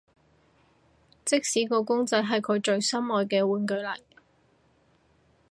[1.23, 3.99] 即使個公仔係佢最心愛嘅玩具嚟